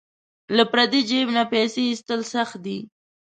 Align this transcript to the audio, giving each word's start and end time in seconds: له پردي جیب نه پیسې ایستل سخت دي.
له 0.55 0.63
پردي 0.71 1.01
جیب 1.09 1.27
نه 1.37 1.43
پیسې 1.53 1.81
ایستل 1.89 2.21
سخت 2.33 2.57
دي. 2.65 2.77